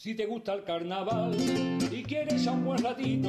Si 0.00 0.14
te 0.14 0.26
gusta 0.26 0.54
el 0.54 0.62
carnaval 0.62 1.36
y 1.90 2.04
quieres 2.04 2.46
a 2.46 2.52
un 2.52 2.64
buen 2.64 2.80
ratito, 2.80 3.28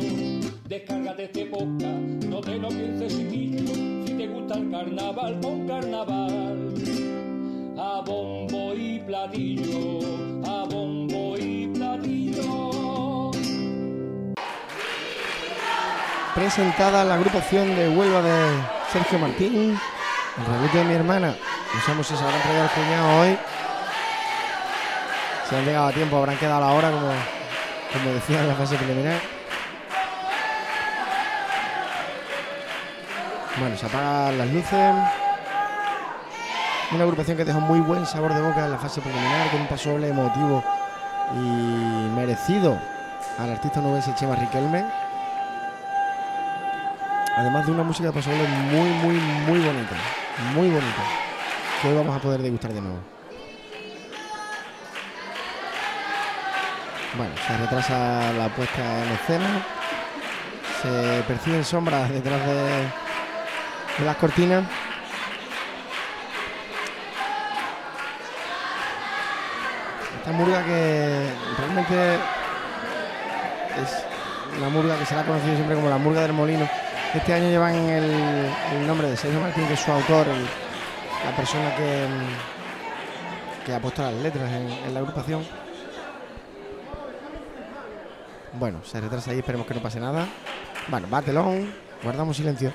descárgate 0.66 1.24
este 1.24 1.48
podcast, 1.48 2.26
no 2.26 2.42
te 2.42 2.60
lo 2.60 2.68
pienses 2.68 3.18
chiquito. 3.18 3.74
Si 4.06 4.14
te 4.14 4.28
gusta 4.28 4.54
el 4.54 4.70
carnaval, 4.70 5.40
pon 5.40 5.68
carnaval. 5.68 6.74
A 7.76 8.04
bombo 8.06 8.76
y 8.76 9.00
platillo, 9.00 10.00
a 10.48 10.66
bombo 10.66 11.36
y 11.40 11.70
platillo. 11.70 13.32
Presentada 16.36 17.04
la 17.04 17.16
agrupación 17.16 17.76
de 17.76 17.90
Huelva 17.90 18.22
de 18.22 18.62
Sergio 18.94 19.18
Martín, 19.18 19.76
el 20.38 20.46
realito 20.46 20.78
de 20.78 20.84
mi 20.84 20.94
hermana. 20.94 21.36
Si 21.72 21.80
se 22.04 22.14
habrán 22.14 22.42
traído 22.44 22.62
al 22.62 22.70
cuñado 22.70 23.22
hoy. 23.22 23.38
Si 25.50 25.56
han 25.56 25.66
llegado 25.66 25.88
a 25.88 25.92
tiempo, 25.92 26.16
habrán 26.18 26.38
quedado 26.38 26.64
a 26.64 26.68
la 26.68 26.74
hora, 26.74 26.92
como, 26.92 27.08
como 27.92 28.14
decía 28.14 28.40
en 28.42 28.50
la 28.50 28.54
fase 28.54 28.76
preliminar. 28.76 29.20
Bueno, 33.60 33.76
se 33.76 33.86
apagan 33.88 34.38
las 34.38 34.48
luces. 34.48 34.96
Una 36.92 37.04
agrupación 37.04 37.36
que 37.36 37.46
dejó 37.46 37.60
muy 37.62 37.80
buen 37.80 38.06
sabor 38.06 38.32
de 38.32 38.42
boca 38.42 38.64
en 38.64 38.72
la 38.72 38.78
fase 38.78 39.02
preliminar, 39.02 39.50
con 39.50 39.62
un 39.62 39.68
paso 39.68 39.90
doble 39.90 40.10
emotivo 40.10 40.64
y 41.34 42.16
merecido 42.16 42.78
al 43.40 43.50
artista 43.50 43.82
nubense 43.82 44.14
Chema 44.14 44.36
Riquelme. 44.36 44.86
Además 47.38 47.66
de 47.66 47.72
una 47.72 47.84
música 47.84 48.10
de 48.10 48.14
paso 48.14 48.30
muy, 48.30 48.90
muy, 48.90 49.16
muy 49.48 49.60
bonita. 49.60 49.96
Muy 50.54 50.70
bonita. 50.70 51.04
Que 51.82 51.88
hoy 51.88 51.96
vamos 51.96 52.16
a 52.16 52.20
poder 52.20 52.40
degustar 52.42 52.72
de 52.72 52.82
nuevo. 52.82 53.19
Bueno, 57.18 57.34
se 57.48 57.58
retrasa 57.58 58.32
la 58.34 58.50
puesta 58.50 59.04
en 59.04 59.12
escena. 59.14 59.66
Se 60.82 61.24
perciben 61.24 61.66
sombras 61.66 62.10
detrás 62.12 62.40
de, 62.46 64.06
las 64.06 64.16
cortinas. 64.18 64.64
Esta 70.20 70.32
murga 70.32 70.64
que 70.64 71.30
realmente 71.58 72.16
es 73.82 74.60
la 74.62 74.70
murga 74.70 74.98
que 75.00 75.06
se 75.06 75.16
la 75.16 75.22
ha 75.22 75.26
conocido 75.26 75.56
siempre 75.56 75.76
como 75.76 75.90
la 75.90 75.98
murga 75.98 76.22
del 76.22 76.34
molino. 76.34 76.70
Este 77.16 77.34
año 77.34 77.50
llevan 77.50 77.74
el, 77.74 78.86
nombre 78.86 79.10
de 79.10 79.18
Sergio 79.18 79.42
Martín, 79.42 79.66
que 79.68 79.74
es 79.74 79.80
su 79.80 79.92
autor, 79.92 80.28
la 81.26 81.36
persona 81.36 81.76
que, 81.76 82.06
que 83.66 83.74
ha 83.74 83.80
puesto 83.80 84.04
las 84.04 84.14
letras 84.14 84.52
en 84.52 84.94
la 84.94 85.00
agrupación. 85.00 85.69
Bueno, 88.54 88.84
se 88.84 89.00
retrasa 89.00 89.32
ahí, 89.32 89.40
esperemos 89.40 89.68
que 89.68 89.74
no 89.74 89.82
pase 89.82 90.00
nada. 90.00 90.28
Bueno, 90.88 91.08
va 91.12 91.22
telón, 91.22 91.72
guardamos 92.04 92.38
silencio. 92.38 92.74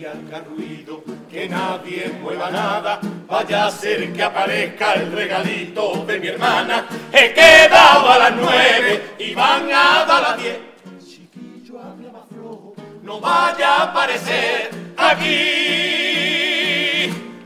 Que 0.00 0.08
haga 0.08 0.40
ruido, 0.48 1.04
que 1.30 1.46
nadie 1.46 2.10
mueva 2.22 2.50
nada. 2.50 3.00
Vaya 3.28 3.66
a 3.66 3.70
ser 3.70 4.10
que 4.14 4.22
aparezca 4.22 4.94
el 4.94 5.12
regalito 5.12 6.06
de 6.06 6.18
mi 6.18 6.28
hermana. 6.28 6.86
He 7.12 7.34
quedado 7.34 8.08
a 8.08 8.18
las 8.18 8.32
nueve 8.34 9.14
y 9.18 9.34
van 9.34 9.70
a 9.70 10.06
dar 10.06 10.22
las 10.22 10.38
diez. 10.38 10.58
Chiquillo, 11.06 11.78
habla 11.82 12.12
más 12.12 12.26
flojo, 12.30 12.74
no 13.02 13.20
vaya 13.20 13.74
a 13.76 13.82
aparecer 13.82 14.70
aquí 14.96 15.60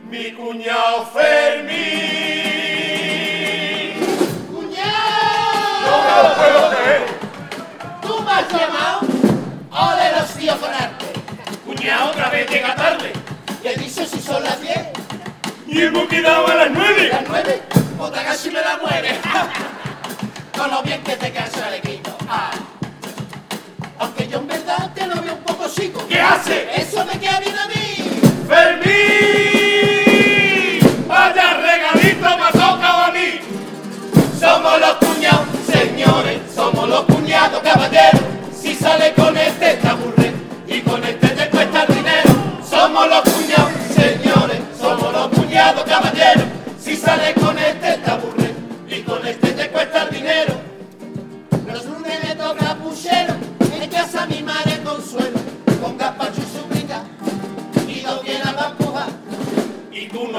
mi 0.08 0.30
cuñado 0.30 1.06
Fermín. 1.06 1.74
No 5.82 6.02
me 6.04 6.22
lo 6.22 6.34
puedo 6.36 6.70
creer. 6.70 7.02
¿Tú 8.00 8.22
me 8.22 8.30
has 8.30 8.48
llamado? 8.48 9.00
¡Ole 9.72 10.12
los 10.20 10.30
tíos 10.34 10.56
con 10.58 10.70
otra 11.92 12.30
vez 12.30 12.48
llega 12.50 12.74
tarde. 12.74 13.12
¿Qué 13.62 13.74
dices 13.76 14.10
si 14.10 14.20
son 14.20 14.42
las 14.42 14.60
10? 14.60 14.78
Y 15.66 15.82
hemos 15.82 16.08
quedado 16.08 16.46
a 16.46 16.54
las 16.54 16.70
nueve. 16.70 17.08
¿Las 17.08 17.24
9? 17.28 17.62
Otra 17.98 18.24
casi 18.24 18.50
me 18.50 18.60
la 18.60 18.78
mueve. 18.78 19.10
Con 20.56 20.70
lo 20.70 20.82
bien 20.82 21.02
que 21.02 21.16
te 21.16 21.32
cansa 21.32 21.68
el 21.68 21.74
equipo. 21.74 22.16
Ah. 22.28 22.50
Aunque 23.98 24.28
yo 24.28 24.38
en 24.38 24.46
verdad 24.46 24.92
te 24.94 25.06
lo 25.06 25.20
veo 25.20 25.34
un 25.34 25.42
poco 25.42 25.68
chico. 25.68 26.06
¿Qué 26.08 26.20
hace? 26.20 26.68
Eso 26.76 27.04
me 27.04 27.18
queda 27.18 27.40
bien 27.40 27.56
a 27.58 27.66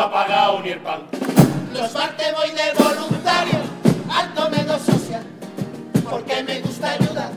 Y 0.06 0.08
no 0.08 0.12
pagado 0.12 0.60
ni 0.62 0.70
el 0.70 0.80
pan. 0.82 1.02
Los 1.74 1.92
martes 1.94 2.28
voy 2.36 2.52
de 2.52 2.74
voluntario 2.78 3.60
al 4.08 4.34
comedor 4.36 4.80
social, 4.80 5.24
porque 6.08 6.44
me 6.44 6.62
gusta 6.62 6.92
ayudar. 6.92 7.32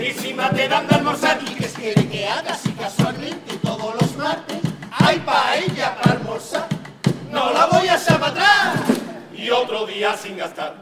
Y 0.00 0.12
si 0.12 0.34
te 0.34 0.68
dan 0.68 0.88
de 0.88 0.94
almorzar. 0.96 1.38
¿Y 1.42 1.54
qué 1.54 1.66
quiere 1.66 2.08
que 2.08 2.26
haga 2.26 2.56
si 2.56 2.72
casualmente 2.72 3.56
todos 3.62 3.94
los 4.00 4.16
martes 4.16 4.58
hay 4.90 5.20
paella 5.20 5.96
para 6.02 6.16
almorzar? 6.16 6.66
No 7.30 7.52
la 7.52 7.66
voy 7.66 7.86
a 7.86 7.94
echar 7.94 8.18
para 8.18 8.32
atrás. 8.32 8.80
Y 9.32 9.48
otro 9.50 9.86
día 9.86 10.16
sin 10.16 10.38
gastar. 10.38 10.74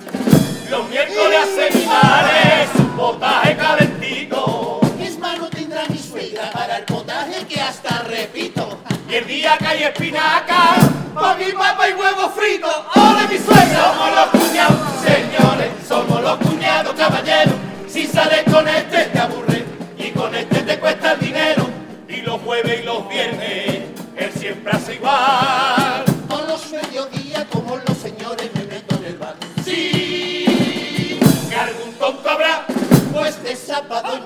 Los 0.71 0.89
miércoles 0.89 1.87
madre 1.87 2.67
su 2.75 2.83
potaje 2.97 3.57
calentito. 3.57 4.81
Mis 4.99 5.19
manos 5.19 5.51
tendrá 5.51 5.85
mi 5.87 5.99
suegra 5.99 6.51
para 6.51 6.79
el 6.79 6.85
potaje 6.85 7.45
que 7.47 7.61
hasta 7.61 8.05
repito. 8.05 8.81
Y 9.09 9.17
el 9.17 9.27
día 9.27 9.57
que 9.59 9.67
hay 9.67 9.83
espinaca. 9.83 10.94
Pa' 11.15 11.35
mi 11.37 11.53
papa 11.53 11.89
y 11.89 11.93
huevo 11.93 12.29
frito, 12.31 12.69
¡ole 12.97 13.29
mi 13.29 13.39
suegra! 13.39 13.85
Somos 13.95 14.11
los 14.15 14.29
cuñados, 14.43 14.81
Señores, 15.05 15.71
somos 15.89 16.21
los 16.23 16.37
cuñados, 16.39 16.95
caballeros. 16.95 17.55
Si 17.89 18.07
sales 18.07 18.43
con 18.53 18.67
este 18.69 19.05
te 19.05 19.19
aburre 19.19 19.65
y 19.97 20.11
con 20.11 20.35
este 20.35 20.63
te 20.63 20.79
cuesta 20.79 21.13
el 21.13 21.21
dinero. 21.21 21.67
Y 22.09 22.17
los 22.23 22.41
jueves 22.43 22.81
y 22.81 22.85
los 22.85 23.09
viernes. 23.09 23.83
Él 24.17 24.33
siempre 24.39 24.73
hace 24.73 24.95
igual. 24.97 26.05
Con 26.29 26.47
los 26.49 26.71
mediodías 26.71 27.45
como 27.53 27.77
los 27.77 27.97
señores 27.99 28.51
me 28.55 28.65
meto 28.65 28.97
en 28.97 29.05
el 29.05 29.17
bar. 29.19 29.35
Sí, 29.65 31.19
Que 31.49 31.57
algún 31.57 31.93
tonto 31.95 32.29
habrá. 32.29 32.67
pues 33.13 33.41
de 33.45 33.55
sábado 33.55 34.21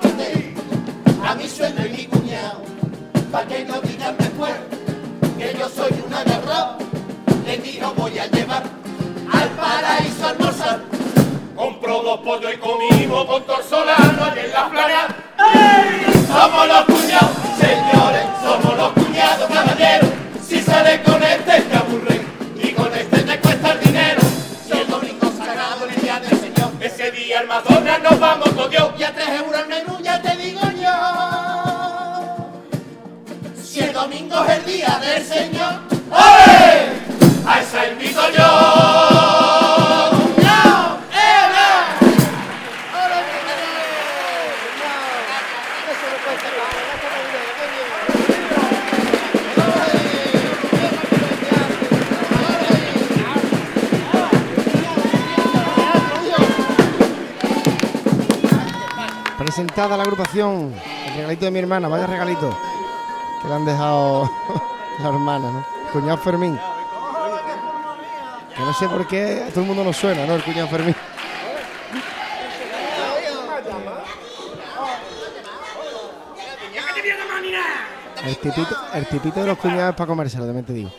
Presentada 59.37 59.97
la 59.97 60.03
agrupación, 60.03 60.73
el 61.07 61.13
regalito 61.15 61.45
de 61.45 61.51
mi 61.51 61.59
hermana, 61.59 61.87
vaya 61.87 62.05
regalito 62.05 62.55
que 63.41 63.47
le 63.47 63.53
han 63.53 63.65
dejado 63.65 64.29
la 64.99 65.09
hermana, 65.09 65.51
¿no? 65.51 65.65
Cuñado 65.91 66.17
Fermín. 66.17 66.59
Que 68.55 68.61
no 68.61 68.73
sé 68.73 68.87
por 68.87 69.07
qué 69.07 69.45
a 69.47 69.49
todo 69.49 69.61
el 69.61 69.67
mundo 69.67 69.83
nos 69.83 69.97
suena, 69.97 70.25
¿no? 70.25 70.35
El 70.35 70.43
cuñado 70.43 70.67
Fermín. 70.67 70.95
El 78.17 78.25
tipito, 78.41 78.75
el 78.93 79.05
tipito 79.07 79.39
de 79.41 79.47
los 79.47 79.57
cuñados 79.57 79.89
es 79.91 79.95
para 79.95 80.07
comérselo, 80.07 80.45
también 80.45 80.65
te 80.65 80.73
digo. 80.73 80.91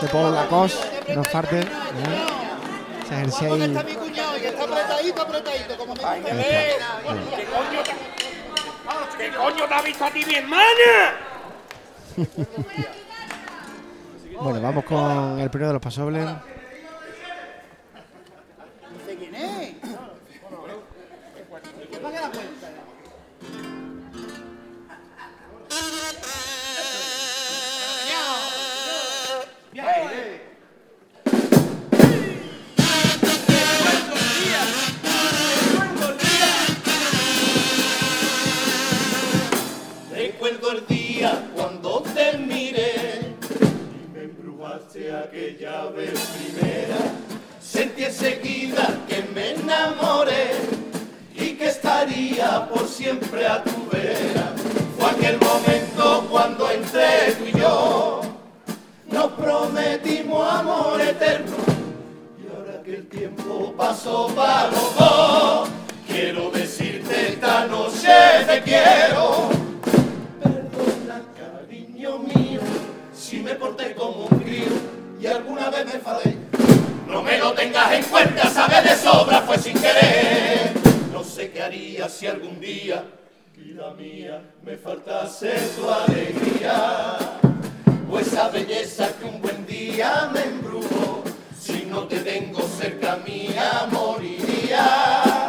Se 0.00 0.06
pone 0.08 0.30
la 0.30 0.46
cos, 0.46 0.78
no 1.14 1.24
falte. 1.24 1.60
¿eh? 1.60 1.66
Jersey 3.08 3.48
¿Dónde 3.48 3.64
ahí. 3.64 3.70
está 3.76 3.82
mi 3.84 3.94
cuñado? 3.94 4.34
Que 4.34 4.48
está 4.48 4.64
apretadito, 4.64 5.22
apretadito, 5.22 5.76
como 5.78 5.94
Ay, 6.04 6.22
ve. 6.22 6.76
¿Qué 7.36 7.44
coño 7.44 7.82
te- 7.82 9.16
¿Qué 9.18 9.36
coño 9.36 9.64
te 9.68 9.74
ha 9.74 9.82
visto 9.82 10.04
a 10.04 10.10
ti 10.10 10.24
mi 10.26 10.34
hermana? 10.34 10.62
Bueno, 14.38 14.60
vamos 14.60 14.84
con 14.84 15.40
el 15.40 15.48
primero 15.48 15.68
de 15.68 15.72
los 15.74 15.82
pasobles. 15.82 16.28
Amor 60.56 61.00
eterno. 61.00 61.56
Y 62.42 62.54
ahora 62.54 62.82
que 62.82 62.96
el 62.96 63.06
tiempo 63.08 63.74
pasó 63.76 64.28
para 64.34 64.70
los 64.70 64.96
dos, 64.96 65.68
quiero 66.06 66.50
decirte 66.50 67.28
esta 67.32 67.66
noche 67.66 68.08
te 68.46 68.62
quiero. 68.62 69.50
Perdona, 70.42 71.22
cariño 71.36 72.18
mío, 72.18 72.60
si 73.14 73.40
me 73.40 73.54
porté 73.54 73.94
como 73.94 74.26
un 74.26 74.38
crío 74.40 74.72
y 75.20 75.26
alguna 75.26 75.70
vez 75.70 75.86
me 75.86 75.92
enfadé. 75.92 76.36
No 77.06 77.22
me 77.22 77.38
lo 77.38 77.52
tengas 77.52 77.92
en 77.92 78.04
cuenta, 78.04 78.48
sabes 78.50 78.82
de 78.84 78.96
sobra, 78.96 79.42
fue 79.42 79.58
sin 79.58 79.74
querer. 79.74 80.72
No 81.12 81.22
sé 81.22 81.50
qué 81.50 81.62
haría 81.62 82.08
si 82.08 82.26
algún 82.26 82.60
día, 82.60 83.04
vida 83.56 83.92
mía, 83.94 84.42
me 84.64 84.76
faltase 84.76 85.54
tu 85.76 85.88
alegría. 85.88 87.35
Esa 88.20 88.48
belleza 88.48 89.08
que 89.18 89.24
un 89.26 89.42
buen 89.42 89.66
día 89.66 90.30
me 90.32 90.42
embrujó. 90.42 91.22
Si 91.60 91.86
no 91.88 92.04
te 92.04 92.18
tengo 92.20 92.60
cerca 92.62 93.18
mía, 93.26 93.86
moriría. 93.90 95.44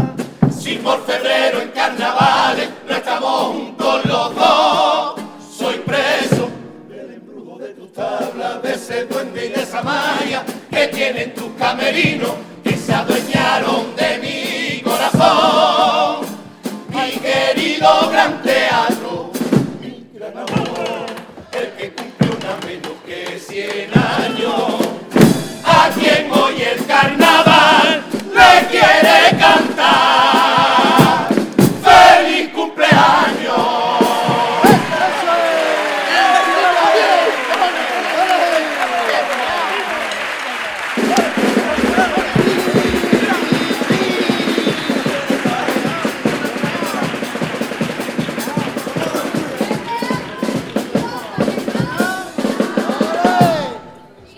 Si 0.51 0.75
por 0.75 1.05
febrero 1.05 1.61
en 1.61 1.69
carnavales 1.69 2.69
no 2.87 2.95
estamos 2.95 3.55
juntos 3.55 4.05
los 4.05 4.35
dos, 4.35 5.15
soy 5.57 5.75
preso 5.79 6.49
del 6.89 7.13
embrujo 7.13 7.57
de 7.57 7.69
tus 7.69 7.93
tablas, 7.93 8.61
de 8.61 8.73
ese 8.73 9.05
duende 9.05 9.45
y 9.45 9.49
de 9.49 9.61
esa 9.63 9.81
maya 9.81 10.43
que 10.69 10.87
tienen 10.87 11.33
tus 11.33 11.51
camerinos 11.57 12.37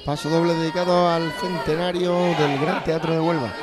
Paso 0.10 0.28
doble 0.28 0.56
dedicado 0.56 1.08
al 1.08 1.32
centenario 1.34 2.16
del 2.34 2.60
Gran 2.60 2.84
Teatro 2.84 3.14
de 3.14 3.20
Huelva. 3.20 3.54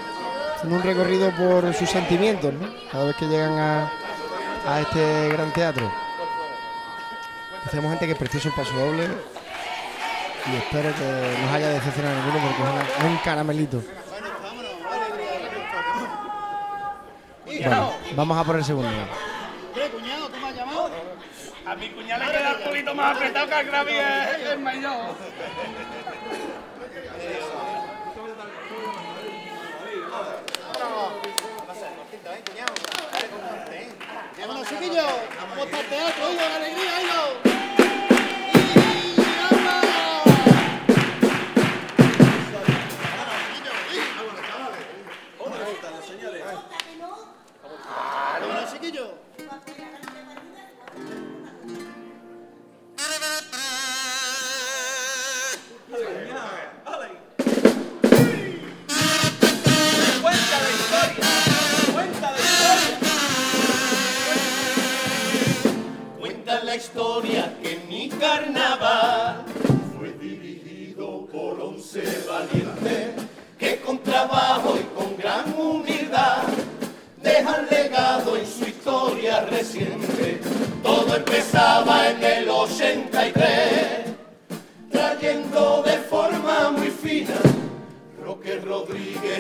Haciendo 0.55 0.77
un 0.77 0.83
recorrido 0.85 1.33
por 1.33 1.75
sus 1.75 1.91
sentimientos, 1.91 2.55
¿no? 2.55 2.69
Cada 2.89 3.07
vez 3.07 3.17
que 3.17 3.27
llegan 3.27 3.59
a, 3.59 4.81
este 4.81 5.29
gran 5.31 5.53
teatro. 5.53 5.93
Decíamos 7.65 7.91
gente 7.91 8.07
que 8.07 8.13
es 8.13 8.19
precioso 8.19 8.51
el 8.51 8.55
paso 8.55 8.73
doble. 8.79 9.09
Y 10.53 10.57
espero 10.57 10.95
que 10.95 11.37
nos 11.43 11.53
haya 11.53 11.69
decepcionado 11.71 12.15
ninguno 12.15 12.39
porque 12.39 12.93
es, 12.97 13.05
un 13.05 13.17
caramelito. 13.25 13.83
Bueno, 17.45 17.93
vamos 18.15 18.39
a 18.39 18.45
por 18.45 18.55
el 18.55 18.65
segundo. 18.65 18.89
¿Qué, 19.75 19.89
cuñado? 19.89 20.29
¿Tú 20.29 20.47
has 20.47 20.55
llamado? 20.55 20.91
A 21.67 21.75
mi 21.75 21.89
cuñada 21.89 22.27
le 22.27 22.39
queda 22.39 22.51
el 22.53 22.69
culito 22.69 22.95
más 22.95 23.17
apretado 23.17 23.49
que 23.49 23.55
al 23.55 23.67
Gravi 23.67 23.95
es 23.97 24.61
mayor. 24.61 25.17
Vámonos, 34.39 34.69
chiquillos. 34.69 35.13
¿Cómo 35.51 35.65
está 35.65 35.79
teatro? 35.89 36.76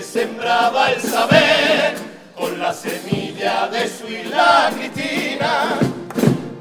Sembraba 0.03 0.91
el 0.93 1.00
saber 1.00 1.95
con 2.37 2.59
la 2.59 2.73
semilla 2.73 3.69
de 3.69 3.88
su 3.88 4.07
isla 4.09 4.71
Cristina. 4.75 5.79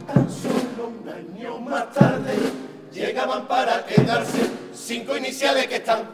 Tan 0.07 0.29
solo 0.29 0.91
un 1.01 1.09
año 1.09 1.59
más 1.59 1.91
tarde 1.93 2.33
llegaban 2.93 3.47
para 3.47 3.85
quedarse 3.85 4.49
cinco 4.73 5.17
iniciales 5.17 5.67
que 5.67 5.75
están 5.75 6.09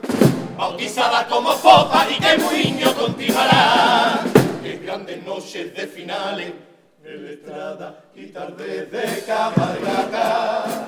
bautizadas 0.57 1.25
como 1.25 1.53
popa 1.57 2.07
y 2.09 2.19
que 2.19 2.37
niño 2.37 2.93
continuará. 2.95 4.21
En 4.63 4.85
grandes 4.85 5.23
noches 5.23 5.75
de 5.75 5.87
finales, 5.87 6.53
la 7.03 7.29
estrada 7.31 8.03
y 8.15 8.27
tardes 8.27 8.91
de 8.91 9.23
cabalgata, 9.25 10.87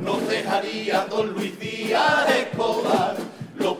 nos 0.00 0.28
dejaría 0.28 1.06
don 1.10 1.32
Luis 1.32 1.58
Díaz 1.58 2.28
Escobar. 2.28 3.25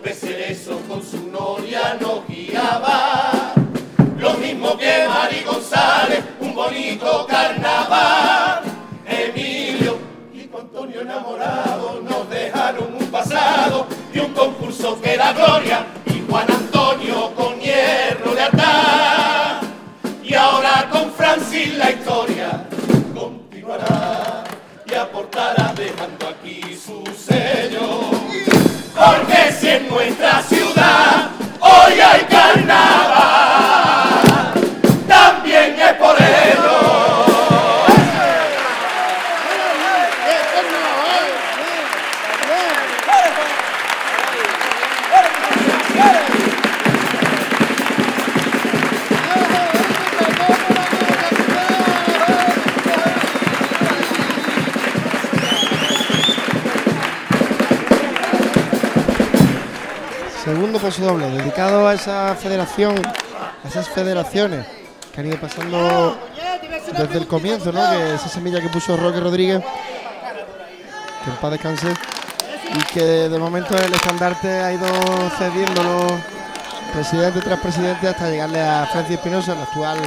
López 0.07 0.21
Cerezo 0.21 0.81
con 0.89 1.03
su 1.03 1.21
noria 1.33 1.99
nos 2.01 2.29
guiaba. 2.29 3.55
Lo 4.17 4.35
mismo 4.35 4.79
que 4.79 5.05
Mari 5.09 5.43
González, 5.43 6.23
un 6.39 6.55
bonito 6.55 7.27
carnaval. 7.29 8.63
Emilio 9.05 9.99
y 10.33 10.45
con 10.45 10.61
Antonio 10.61 11.01
enamorado 11.01 12.01
nos 12.09 12.31
dejaron 12.31 12.95
un 12.95 13.07
pasado 13.07 13.89
y 14.15 14.21
un 14.21 14.33
concurso 14.33 14.97
que 15.03 15.15
era 15.15 15.33
gloria 15.33 15.85
y 16.07 16.23
Juan 16.31 16.53
Antonio 16.53 17.33
con 17.35 17.59
hierro 17.59 18.33
de 18.33 18.43
atar. 18.43 19.61
Y 20.23 20.35
ahora 20.35 20.89
con 20.89 21.11
Francis 21.15 21.77
la 21.77 21.91
Segundo 60.47 60.79
paso 60.79 61.03
doble, 61.03 61.29
dedicado 61.29 61.89
a 61.89 61.95
esa 61.95 62.33
federación, 62.37 62.95
a 62.95 63.67
esas 63.67 63.89
federaciones 63.89 64.65
que 65.13 65.21
han 65.21 65.27
ido 65.27 65.41
pasando 65.41 66.17
desde 66.97 67.19
el 67.19 67.27
comienzo, 67.27 67.73
¿no? 67.73 67.81
Que 67.91 68.15
esa 68.15 68.29
semilla 68.29 68.61
que 68.61 68.69
puso 68.69 68.97
Roque 68.97 69.19
Rodríguez, 69.19 69.61
que 71.25 71.31
en 71.31 71.37
paz 71.39 71.51
descanse, 71.51 71.89
y 72.73 72.79
que 72.95 73.29
de 73.29 73.39
momento 73.41 73.77
el 73.77 73.93
estandarte 73.93 74.49
ha 74.49 74.73
ido 74.73 74.87
cediéndolo 75.37 76.07
presidente 76.95 77.41
tras 77.41 77.59
presidente 77.59 78.07
hasta 78.07 78.31
llegarle 78.31 78.63
a 78.63 78.87
Francis 78.87 79.17
Espinosa, 79.17 79.53
el 79.53 79.59
actual, 79.59 79.99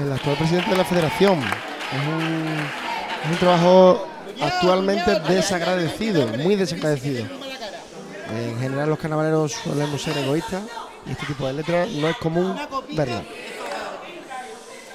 el 0.00 0.12
actual 0.12 0.36
presidente 0.36 0.68
de 0.68 0.76
la 0.76 0.84
federación. 0.84 1.40
Es 1.40 3.30
un 3.30 3.38
trabajo 3.40 4.06
actualmente 4.38 5.18
desagradecido, 5.20 6.26
muy 6.26 6.56
desagradecido. 6.56 7.47
En 8.30 8.58
general 8.60 8.90
los 8.90 8.98
carnavaleros 8.98 9.52
solemos 9.52 10.02
ser 10.02 10.16
egoístas 10.18 10.62
y 11.06 11.12
este 11.12 11.26
tipo 11.26 11.46
de 11.46 11.54
letras 11.54 11.88
no 11.90 12.08
es 12.08 12.16
común 12.18 12.58
verlas. 12.90 13.24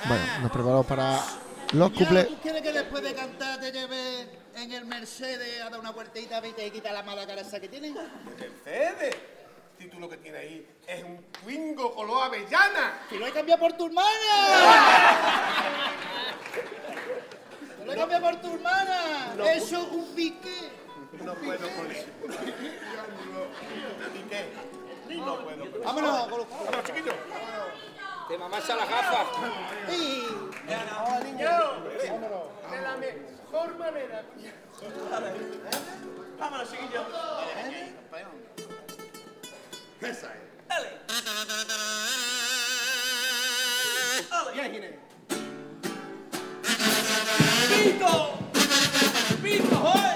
Bueno, 0.07 0.23
nos 0.41 0.51
preparamos 0.51 0.85
para 0.85 1.19
los 1.71 1.91
Ya, 1.93 1.97
cuplés. 1.99 2.27
¿Tú 2.27 2.35
quieres 2.41 2.61
que 2.61 2.73
después 2.73 3.03
de 3.03 3.13
cantar 3.15 3.59
te 3.59 3.71
lleve 3.71 4.27
en 4.55 4.71
el 4.71 4.85
Mercedes 4.85 5.61
a 5.61 5.69
dar 5.69 5.79
una 5.79 5.91
vueltita 5.91 6.45
y 6.45 6.51
te 6.51 6.69
quita 6.71 6.91
la 6.91 7.01
mala 7.03 7.25
cara 7.25 7.41
esa 7.41 7.59
que 7.59 7.69
tienen? 7.69 7.95
Mercedes. 8.37 9.15
Si 9.79 9.87
tú 9.87 9.99
lo 9.99 10.07
que 10.07 10.17
tienes 10.17 10.41
ahí 10.41 10.67
es 10.87 11.03
un 11.03 11.25
Twingo 11.31 11.95
color 11.95 12.25
avellana. 12.25 12.99
¡Que 13.09 13.17
lo 13.17 13.25
he 13.25 13.31
cambiado 13.31 13.59
por 13.61 13.73
tu 13.73 13.87
hermana! 13.87 14.03
¡Que 17.79 17.85
lo 17.85 17.93
he 17.93 17.95
cambiado 17.95 18.23
por 18.23 18.35
tu 18.41 18.53
hermana! 18.53 19.33
¡Eso 19.55 19.77
es 19.81 19.87
un 19.91 20.05
piqué! 20.15 20.82
No 21.21 21.33
puedo 21.35 21.69
con 21.75 21.91
eso. 21.91 22.07
¿Y 24.13 24.29
qué? 24.29 24.53
No 25.15 25.35
puedo 25.43 25.57
con 25.57 25.61
eso. 25.61 25.79
¡Vámonos! 25.83 26.29
Vámonos, 26.29 26.83
chiquillos. 26.85 27.15
Te 28.27 28.37
las 28.75 28.89
gafas. 28.89 29.27
¡Sí! 29.89 30.25
De 32.69 32.81
la 32.81 32.95
mejor 32.97 33.77
manera. 33.77 34.23
Vámonos, 36.39 36.71
chiquillos. 36.71 37.05
Esa 40.01 40.33
es. 40.33 40.43
Ginés. 44.71 44.95
¡Pito! 47.69 48.13
¡Pito, 49.41 49.75
joder! 49.75 50.12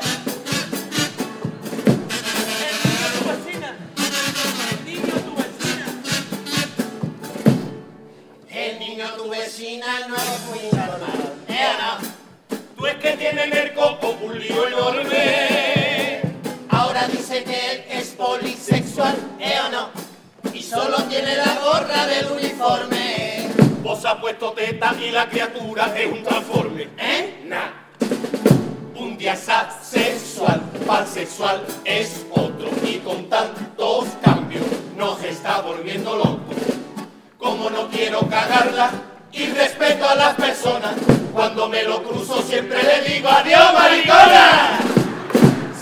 Es 25.86 26.12
un 26.12 26.24
transforme. 26.24 26.88
¿Eh? 26.98 27.34
Un 28.96 29.18
día 29.18 29.34
es 29.34 29.48
asexual, 29.48 30.62
pansexual 30.86 31.64
es 31.86 32.26
otro 32.32 32.70
y 32.84 32.98
con 32.98 33.30
tantos 33.30 34.06
cambios 34.24 34.66
nos 34.96 35.24
está 35.24 35.62
volviendo 35.62 36.18
locos. 36.18 36.56
Como 37.38 37.70
no 37.70 37.88
quiero 37.90 38.22
cagarla 38.28 38.90
y 39.32 39.46
respeto 39.48 40.10
a 40.10 40.16
las 40.16 40.34
personas, 40.36 40.96
cuando 41.32 41.70
me 41.70 41.84
lo 41.84 42.02
cruzo 42.02 42.42
siempre 42.42 42.82
le 42.82 43.14
digo 43.14 43.30
adiós 43.30 43.74
maricona. 43.74 44.80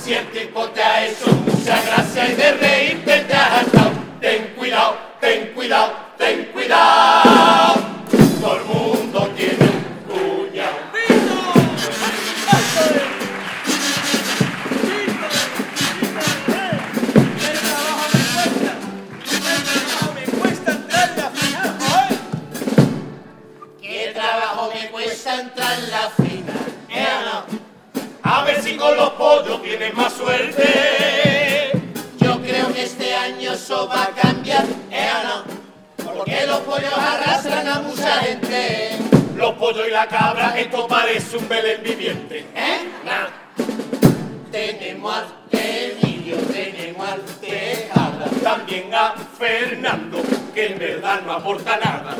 Si 0.03 0.13
el 0.13 0.29
tipo 0.31 0.67
te 0.69 0.83
ha 0.83 1.05
hecho 1.05 1.31
mucha 1.31 1.81
gracia 1.81 2.31
y 2.31 2.35
de 2.35 2.51
reírte 2.51 3.19
te 3.21 3.33
has 3.33 3.51
hartado, 3.51 3.91
ten 4.19 4.53
cuidado, 4.57 4.97
ten 5.21 5.53
cuidado, 5.53 5.93
más 29.93 30.13
suerte. 30.13 31.71
Yo 32.19 32.41
creo 32.41 32.73
que 32.73 32.83
este 32.83 33.13
año 33.13 33.53
eso 33.53 33.87
va 33.87 34.03
a 34.03 34.09
cambiar, 34.09 34.65
¿eh 34.91 35.09
no? 35.23 35.43
Porque 36.03 36.45
los 36.47 36.59
pollos 36.61 36.93
arrastran 36.97 37.67
a 37.67 37.79
mucha 37.79 38.19
gente. 38.19 38.97
Los 39.35 39.53
pollos 39.55 39.87
y 39.87 39.91
la 39.91 40.07
cabra, 40.07 40.57
esto 40.57 40.87
parece 40.87 41.37
un 41.37 41.47
Belén 41.47 41.83
viviente. 41.83 42.45
¿Eh? 42.55 42.89
Nah. 43.03 43.27
Tenemos 44.51 45.13
al 45.13 45.25
Emilio, 45.51 46.37
tenemos 46.37 47.09
al 47.09 47.21
Tejada, 47.41 48.27
también 48.41 48.93
a 48.93 49.13
Fernando, 49.37 50.21
que 50.53 50.67
en 50.67 50.79
verdad 50.79 51.21
no 51.25 51.33
aporta 51.33 51.77
nada. 51.77 52.15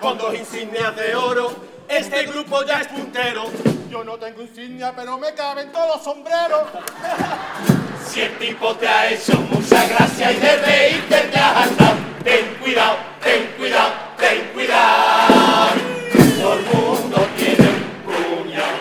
Con 0.00 0.16
dos 0.16 0.34
insignias 0.34 0.96
de 0.96 1.14
oro, 1.14 1.52
este 1.88 2.24
grupo 2.24 2.64
ya 2.64 2.80
es 2.80 2.88
puntero. 2.88 3.44
Yo 3.92 4.02
no 4.02 4.16
tengo 4.16 4.40
insignia, 4.40 4.94
pero 4.96 5.18
me 5.18 5.34
caben 5.34 5.70
todos 5.70 5.96
los 5.96 6.02
sombreros. 6.02 6.62
Si 8.08 8.20
el 8.22 8.38
tipo 8.38 8.74
te 8.76 8.88
ha 8.88 9.10
hecho 9.10 9.38
mucha 9.50 9.86
gracia 9.86 10.32
y 10.32 10.36
de 10.36 10.56
reírte 10.56 11.20
te 11.30 11.38
has 11.38 11.56
hartado, 11.56 11.96
ten 12.24 12.54
cuidado, 12.60 12.96
ten 13.22 13.46
cuidado, 13.58 13.92
ten 14.18 14.50
cuidado. 14.52 15.74
Todo 16.40 16.54
el 16.54 16.64
mundo 16.64 17.28
tiene 17.36 17.68
un 17.68 18.42
cuñado. 18.42 18.72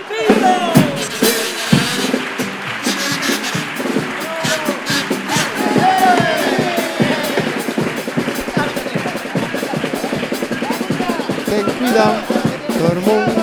Ten 11.46 11.66
cuidado, 11.78 12.16
todo 12.78 12.92
el 12.92 13.00
mundo. 13.00 13.41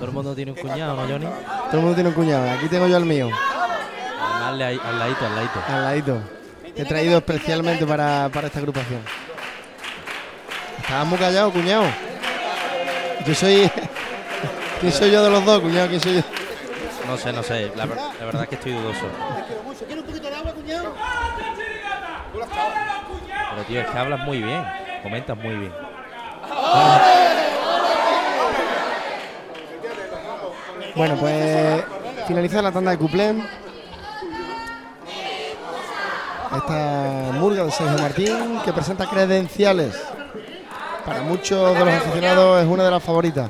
Todo 0.00 0.08
el 0.08 0.12
mundo 0.14 0.34
tiene 0.34 0.52
un 0.52 0.56
cuñado, 0.56 0.96
¿no, 0.96 1.02
Johnny? 1.06 1.26
Todo 1.26 1.72
el 1.74 1.78
mundo 1.80 1.94
tiene 1.94 2.08
un 2.08 2.14
cuñado. 2.14 2.50
Aquí 2.52 2.68
tengo 2.68 2.86
yo 2.88 2.96
el 2.96 3.04
mío, 3.04 3.28
al 4.42 4.58
ladito, 4.58 4.82
al 4.88 4.98
ladito. 4.98 5.26
al 5.68 5.82
ladito. 5.84 6.18
He 6.74 6.84
traído 6.86 7.18
especialmente 7.18 7.84
para, 7.86 8.30
para 8.32 8.46
esta 8.46 8.60
agrupación. 8.60 9.00
Estabas 10.80 11.06
muy 11.06 11.18
callado, 11.18 11.50
cuñado. 11.52 11.84
Yo 13.26 13.34
soy. 13.34 13.70
¿Quién 14.80 14.92
soy 14.92 15.10
yo 15.10 15.22
de 15.22 15.30
los 15.30 15.44
dos, 15.44 15.60
cuñado? 15.60 15.88
¿Quién 15.88 16.00
soy 16.00 16.14
yo? 16.16 16.22
No 17.06 17.18
sé, 17.18 17.32
no 17.32 17.42
sé. 17.42 17.70
La, 17.76 17.84
ver- 17.84 17.98
la 18.18 18.24
verdad 18.24 18.42
es 18.44 18.48
que 18.48 18.54
estoy 18.54 18.72
dudoso. 18.72 19.00
Te 19.36 19.44
quiero 19.46 19.62
mucho. 19.64 19.84
¿Quieres 19.84 19.98
un 20.04 20.06
poquito 20.06 20.30
de 20.30 20.36
agua, 20.36 20.52
cuñado? 20.52 20.94
Pero, 22.32 23.62
tío, 23.68 23.80
es 23.80 23.86
que 23.86 23.98
hablas 23.98 24.20
muy 24.20 24.38
bien. 24.42 24.64
Comentas 25.02 25.36
muy 25.36 25.54
bien. 25.56 25.72
Bueno, 31.00 31.16
pues 31.16 31.82
finaliza 32.26 32.60
la 32.60 32.70
tanda 32.70 32.90
de 32.90 32.98
cuplé. 32.98 33.34
Esta 36.54 37.30
murga 37.38 37.64
de 37.64 37.70
Sergio 37.70 37.96
Martín 37.96 38.60
que 38.62 38.70
presenta 38.70 39.08
credenciales. 39.08 39.98
Para 41.06 41.22
muchos 41.22 41.72
de 41.72 41.84
los 41.86 41.94
aficionados 41.94 42.62
es 42.62 42.68
una 42.68 42.84
de 42.84 42.90
las 42.90 43.02
favoritas. 43.02 43.48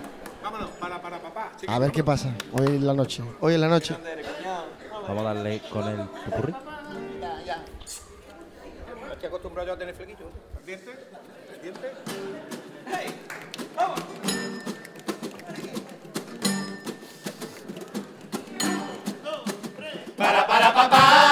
A 1.67 1.79
ver 1.81 1.91
qué 1.91 2.05
pasa 2.05 2.33
hoy 2.53 2.67
en 2.67 2.87
la 2.87 2.95
noche. 2.95 3.25
Hoy 3.41 3.55
en 3.55 3.63
la 3.63 3.69
noche. 3.69 3.97
Vamos 5.09 5.21
a 5.21 5.35
darle 5.35 5.61
con 5.73 5.89
el 5.89 6.07
popurrí. 6.07 6.55
Estoy 9.11 9.27
acostumbrado 9.27 9.67
yo 9.67 9.75
a 9.75 9.77
tener 9.77 9.97
flequillo. 9.97 10.31
¿El 10.61 10.67
diente? 10.67 10.91
¿El 11.53 11.63
diente? 11.63 11.91
Para, 20.89 21.30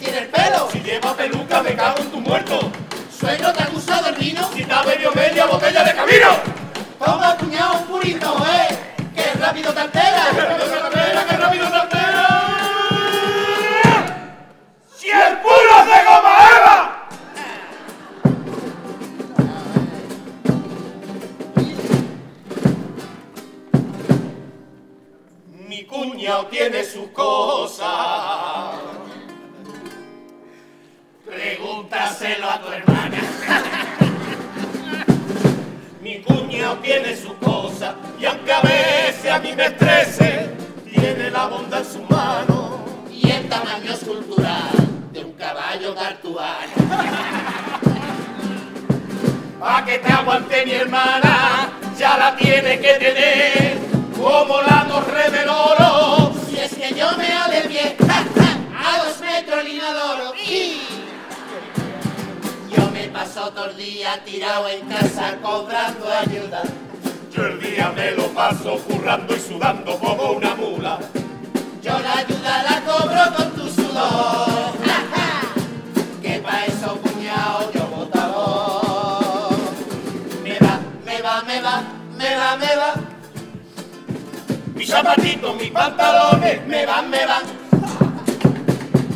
Tiene 0.00 0.18
el 0.20 0.28
pelo. 0.28 0.68
Si 0.72 0.80
lleva 0.80 1.14
peluca 1.14 1.62
me 1.62 1.76
cago 1.76 1.98
en 1.98 2.10
tu 2.10 2.20
muerto. 2.20 2.72
Suegro, 3.16 3.52
¿te 3.52 3.62
ha 3.62 3.66
gustado 3.66 4.08
el 4.08 4.14
vino? 4.16 4.42
Si 4.52 4.64
te 4.64 4.72
ha 4.72 4.82
bebido 4.82 5.12
media 5.12 5.46
botella 5.46 5.84
de 5.84 5.94
camino. 5.94 6.28
Toma, 6.98 7.36
cuñado, 7.36 7.74
un 7.74 7.84
purito, 7.86 8.36
eh. 8.46 8.68
Que 9.14 9.38
rápido 9.38 9.72
te 9.72 9.80
altera. 9.80 10.24
¡Que 10.34 10.40
rápido 10.40 10.66
te 10.66 10.74
altera, 10.80 11.24
que 11.26 11.36
rápido 11.36 11.68
te 11.68 11.76
altera! 11.76 12.28
¡Si 14.96 15.10
el 15.10 15.38
puro 15.38 15.78
es 15.78 15.86
de 15.86 16.04
goma 16.04 16.48
eva! 16.56 17.08
Mi 25.68 25.84
cuñado 25.84 26.46
tiene 26.46 26.82
sus 26.82 27.08
cosas. 27.10 28.81
Pregúntaselo 31.92 32.48
a 32.48 32.56
tu 32.58 32.72
hermana. 32.72 33.18
Mi 36.00 36.22
cuñado 36.22 36.76
tiene 36.76 37.14
su 37.14 37.36
cosa 37.36 37.94
y 38.18 38.24
aunque 38.24 38.50
a 38.50 38.62
veces 38.62 39.30
a 39.30 39.38
mí 39.38 39.52
me 39.54 39.66
estrese, 39.66 40.54
tiene 40.90 41.30
la 41.30 41.48
bondad 41.48 41.80
en 41.80 41.92
su 41.92 42.02
mano. 42.04 42.82
Y 43.10 43.30
el 43.30 43.46
tamaño 43.46 43.92
escultural 43.92 44.70
de 45.12 45.22
un 45.22 45.32
caballo 45.32 45.94
cartuano. 45.94 46.72
Pa' 49.60 49.84
que 49.84 49.98
te 49.98 50.12
aguante 50.12 50.64
mi 50.64 50.72
hermana, 50.72 51.72
ya 51.98 52.16
la 52.16 52.34
tiene 52.36 52.80
que 52.80 52.94
tener 52.94 53.76
como 54.18 54.62
la 54.62 54.86
torre 54.88 55.30
del 55.30 55.50
oro. 55.50 56.32
Si 56.48 56.58
es 56.58 56.74
que 56.74 56.94
yo 56.94 57.10
me 57.18 57.26
de 57.54 57.68
pie, 57.68 57.96
a 58.08 58.24
dos 59.04 59.20
metros 59.20 59.60
el 59.60 59.68
inodoro. 59.74 60.32
Paso 63.12 63.50
todo 63.52 63.66
el 63.66 63.76
día 63.76 64.18
tirado 64.24 64.68
en 64.68 64.88
casa 64.88 65.36
cobrando 65.42 66.06
ayuda. 66.10 66.62
Yo 67.30 67.46
el 67.46 67.60
día 67.60 67.92
me 67.94 68.10
lo 68.12 68.26
paso 68.28 68.78
currando 68.88 69.36
y 69.36 69.40
sudando 69.40 69.98
como 69.98 70.32
una 70.32 70.54
mula. 70.54 70.98
Yo 71.82 71.98
la 71.98 72.18
ayuda 72.18 72.62
la 72.62 72.80
cobro 72.80 73.36
con 73.36 73.50
tu 73.52 73.68
sudor. 73.68 74.72
Ja, 74.86 74.98
ja, 75.14 75.52
que 76.22 76.38
pa' 76.38 76.64
eso, 76.64 76.96
cuñado, 77.02 77.70
yo 77.72 77.86
votado. 77.86 79.50
Me 80.42 80.58
va, 80.58 80.80
me 81.04 81.20
va, 81.20 81.42
me 81.42 81.60
va, 81.60 81.82
me 82.16 82.36
va, 82.36 82.56
me 82.56 82.76
va. 82.76 82.94
Mis 84.74 84.88
zapatitos, 84.88 85.54
mis 85.56 85.70
pantalones, 85.70 86.66
Me 86.66 86.86
van, 86.86 87.10
me 87.10 87.26
van, 87.26 87.42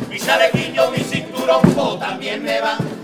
mis 0.09 0.23
chalequillos, 0.23 0.91
mi 0.91 1.03
cinturón, 1.03 1.61
o 1.75 1.97
también 1.97 2.43
me 2.43 2.61
van. 2.61 2.96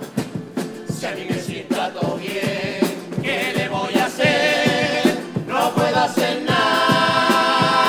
Si 1.03 1.07
a 1.09 1.15
mí 1.15 1.25
me 1.29 1.37
sienta 1.37 1.91
todo 1.91 2.15
bien, 2.15 2.79
¿qué 3.21 3.51
le 3.57 3.67
voy 3.67 3.93
a 3.95 4.05
hacer? 4.05 5.17
No 5.45 5.73
puedo 5.73 5.97
hacer 5.97 6.43
nada. 6.43 7.83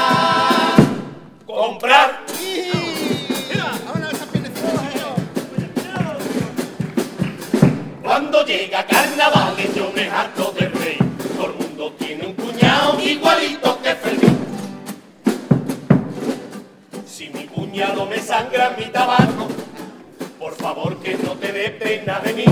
comprar. 1.47 2.25
Cuando 8.03 8.45
llega 8.45 8.85
carnaval 8.85 9.55
yo 9.77 9.93
me 9.95 10.11
harto 10.11 10.53
de 10.59 10.69
rey. 10.71 10.99
Todo 11.37 11.47
el 11.47 11.55
mundo 11.55 11.93
tiene 11.97 12.27
un 12.27 12.33
cuñado 12.33 13.01
igualito 13.01 13.81
que 13.81 13.95
Fermín. 13.95 14.39
Si 17.07 17.29
mi 17.29 17.47
cuñado 17.47 18.07
me 18.07 18.19
sangra 18.19 18.75
mi 18.77 18.87
tabaco, 18.87 19.47
por 20.37 20.57
favor 20.57 20.97
que 21.01 21.17
no 21.19 21.35
te 21.35 21.53
dé 21.53 21.71
pena 21.71 22.19
de 22.19 22.33
mí. 22.33 22.45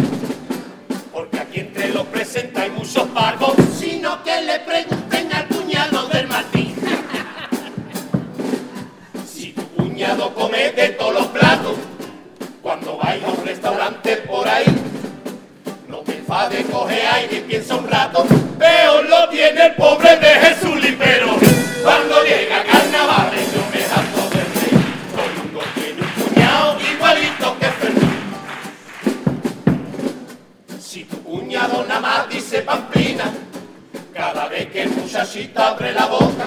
Aquí 1.53 1.61
entre 1.61 1.89
los 1.89 2.07
presenta 2.07 2.63
hay 2.63 2.71
muchos 2.71 3.07
pagos. 3.09 3.53
Sino 3.79 4.25
que 4.25 4.41
le 4.41 4.59
pregunten 4.61 5.31
al 5.35 5.47
cuñado 5.49 6.09
del 6.09 6.27
Martín. 6.27 6.75
Si 9.31 9.53
tu 9.53 9.63
cuñado 9.73 10.33
come 10.33 10.73
de 10.73 10.89
todos 10.91 11.13
los 11.13 11.27
platos, 11.27 11.75
cuando 12.63 12.97
vaya 12.97 13.27
a 13.27 13.31
un 13.33 13.45
restaurante 13.45 14.17
por 14.17 14.49
ahí, 14.49 14.65
no 15.89 15.99
te 15.99 16.17
enfades, 16.17 16.65
coge 16.73 17.07
aire 17.07 17.37
y 17.37 17.41
piensa 17.43 17.77
un 17.77 17.87
rato. 17.87 18.25
Peor 18.59 19.07
lo 19.11 19.29
tiene 19.29 19.67
el 19.67 19.75
pobre 19.75 20.17
muchachito 35.33 35.63
abre 35.63 35.93
la 35.93 36.07
boca, 36.07 36.47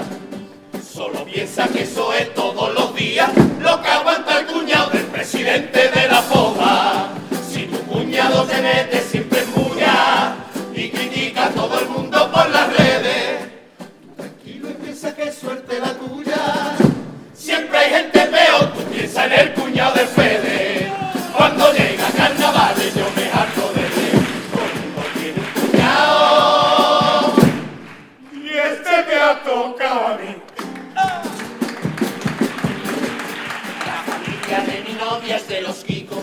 solo 0.93 1.25
piensa 1.25 1.67
que 1.67 1.81
eso 1.81 2.13
es 2.13 2.31
todos 2.35 2.71
los 2.75 2.93
días 2.93 3.31
lo 3.59 3.81
que 3.81 3.87
aguanta 3.87 4.39
el 4.39 4.45
cuñado 4.45 4.91
del 4.91 5.05
presidente 5.05 5.89
de 5.89 6.07
la 6.07 6.21
foja. 6.21 7.07
Si 7.51 7.65
tu 7.65 7.79
cuñado 7.85 8.43
te 8.43 8.61
mete 8.61 9.01
siempre 9.01 9.39
en 9.39 9.53
bulla 9.53 10.35
y 10.75 10.89
critica 10.89 11.45
a 11.45 11.49
todo 11.49 11.79
el 11.79 11.89
mundo 11.89 12.31
por 12.31 12.47
las 12.51 12.77
redes, 12.77 13.49
tranquilo 14.17 14.69
y 14.69 14.73
piensa 14.73 15.15
que 15.15 15.31
suerte 15.31 15.79
la 15.79 15.93
tuya. 15.95 16.75
Siempre 17.33 17.77
hay 17.79 17.89
gente 17.89 18.19
peor, 18.19 18.71
tú 18.71 18.81
piensa 18.93 19.25
en 19.25 19.33
el 19.33 19.53
cuñado 19.53 19.95
de 19.95 20.05
Fede. 20.05 20.91
Cuando 21.35 21.73
llega 21.73 22.07
carnavales 22.15 22.93
yo 22.93 23.05
me 23.15 23.34
La 29.95 30.01
familia 34.05 34.59
de 34.59 34.83
mi 34.85 34.93
novia 34.93 35.37
es 35.37 35.47
de 35.47 35.61
los 35.61 35.77
Kikos. 35.85 36.19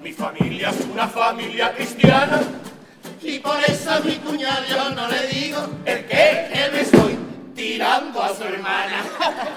Mi 0.00 0.12
familia 0.12 0.70
es 0.70 0.80
una 0.92 1.06
familia 1.06 1.72
cristiana. 1.74 2.42
Y 3.22 3.38
por 3.38 3.62
eso 3.62 3.88
a 3.88 4.00
mi 4.00 4.16
cuñado 4.16 4.64
yo 4.68 4.90
no 4.90 5.06
le 5.06 5.28
digo 5.28 5.64
el 5.84 6.06
que, 6.06 6.50
que 6.52 6.70
me 6.72 6.80
estoy 6.80 7.16
tirando 7.54 8.20
a 8.20 8.34
su 8.34 8.42
hermana. 8.42 9.04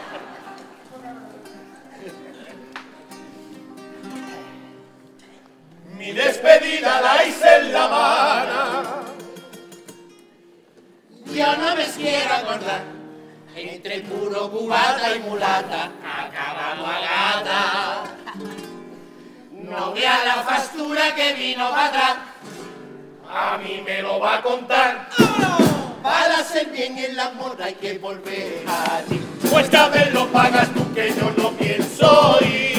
Mi 5.98 6.12
despedida 6.12 7.02
la 7.02 7.26
hice 7.26 7.56
en 7.56 7.74
La 7.74 7.86
Habana. 7.86 8.84
Ya 11.34 11.56
no 11.58 11.76
me 11.76 11.86
quiero 11.86 12.32
acordar. 12.32 12.95
Entre 13.58 14.02
puro 14.02 14.52
cubata 14.52 15.16
y 15.16 15.20
mulata, 15.20 15.90
acabamos 16.04 16.90
a 16.90 17.00
gata. 17.00 18.04
No 19.54 19.94
vea 19.94 20.26
la 20.26 20.44
fastura 20.44 21.16
que 21.16 21.34
vino 21.36 21.70
para 21.70 21.86
atrás. 21.86 22.18
A 23.30 23.58
mí 23.58 23.82
me 23.86 24.02
lo 24.02 24.20
va 24.20 24.40
a 24.40 24.42
contar. 24.42 25.08
Para 26.04 26.40
hacer 26.40 26.70
bien 26.70 26.98
el 26.98 27.18
amor 27.18 27.56
hay 27.64 27.76
que 27.76 27.98
volver 27.98 28.66
allí. 28.68 29.22
Pues 29.50 29.70
que 29.70 29.78
a 29.78 29.88
ver 29.88 30.14
lo 30.14 30.28
pagas 30.28 30.70
tú 30.74 30.94
que 30.94 31.14
yo 31.14 31.32
no 31.38 31.52
pienso 31.52 32.38
ir. 32.42 32.75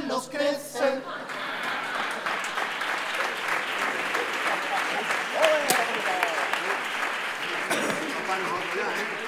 Que 0.00 0.06
dejarlos 0.06 0.28
crecer. 0.28 1.02
Si 8.00 9.19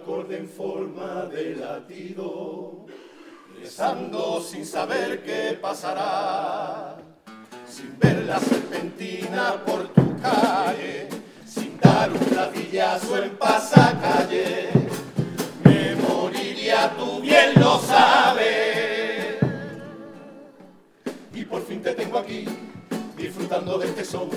acorde 0.00 0.38
en 0.38 0.48
forma 0.48 1.26
de 1.26 1.56
latido, 1.56 2.86
rezando 3.60 4.40
sin 4.40 4.64
saber 4.64 5.22
qué 5.22 5.58
pasará, 5.60 6.96
sin 7.68 7.98
ver 7.98 8.24
la 8.24 8.38
serpentina 8.40 9.62
por 9.66 9.88
tu 9.88 10.18
calle, 10.20 11.08
sin 11.44 11.78
dar 11.80 12.10
un 12.10 12.18
platillazo 12.18 13.22
en 13.22 13.30
pasacalle, 13.36 14.70
me 15.64 15.94
moriría, 15.96 16.94
tú 16.96 17.20
bien 17.20 17.52
lo 17.56 17.78
sabes 17.80 19.36
y 21.34 21.44
por 21.44 21.62
fin 21.66 21.82
te 21.82 21.94
tengo 21.94 22.18
aquí, 22.18 22.46
disfrutando 23.16 23.78
de 23.78 23.88
este 23.88 24.04
son. 24.04 24.30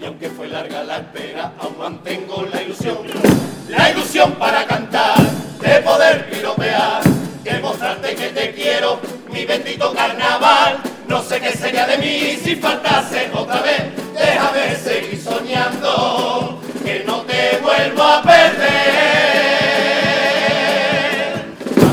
Y 0.00 0.04
aunque 0.04 0.28
fue 0.30 0.48
larga 0.48 0.82
la 0.84 0.98
espera, 0.98 1.54
aún 1.58 1.78
mantengo 1.78 2.46
la 2.52 2.62
ilusión. 2.62 3.49
La 3.70 3.88
ilusión 3.90 4.32
para 4.32 4.66
cantar, 4.66 5.16
de 5.60 5.80
poder 5.82 6.28
piropear, 6.28 7.02
de 7.44 7.58
mostrarte 7.60 8.16
que 8.16 8.30
te 8.30 8.52
quiero, 8.52 9.00
mi 9.32 9.44
bendito 9.44 9.92
carnaval. 9.94 10.80
No 11.06 11.22
sé 11.22 11.40
qué 11.40 11.52
sería 11.52 11.86
de 11.86 11.98
mí 11.98 12.36
si 12.42 12.56
faltase 12.56 13.30
otra 13.32 13.62
vez. 13.62 13.82
Déjame 14.12 14.74
seguir 14.74 15.22
soñando, 15.22 16.60
que 16.84 17.04
no 17.06 17.20
te 17.22 17.58
vuelvo 17.62 18.02
a 18.02 18.22
perder. 18.22 18.60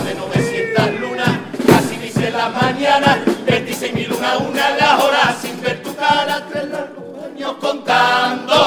De 0.03 0.15
900 0.15 0.99
lunas, 0.99 1.29
casi 1.67 1.95
dice 1.97 2.31
la 2.31 2.49
mañana, 2.49 3.23
26 3.45 3.93
mil 3.93 4.13
una 4.13 4.37
una 4.37 4.69
las 4.71 5.03
horas 5.03 5.35
sin 5.39 5.61
ver 5.61 5.83
tu 5.83 5.95
cara, 5.95 6.43
tres 6.49 6.69
largos 6.69 7.23
años 7.23 7.53
contando, 7.61 8.66